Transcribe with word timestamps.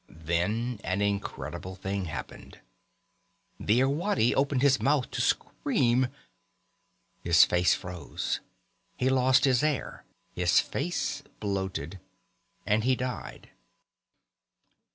Then 0.09 0.79
an 0.83 0.99
incredible 1.03 1.75
thing 1.75 2.05
happened. 2.05 2.59
The 3.59 3.81
Irwadi 3.81 4.33
opened 4.33 4.63
his 4.63 4.81
mouth 4.81 5.11
to 5.11 5.21
scream. 5.21 6.07
His 7.23 7.43
face 7.45 7.75
froze. 7.75 8.39
He 8.97 9.09
lost 9.11 9.45
his 9.45 9.61
air. 9.61 10.03
His 10.33 10.59
face 10.59 11.21
bloated. 11.39 11.99
And 12.65 12.83
he 12.83 12.95
died. 12.95 13.51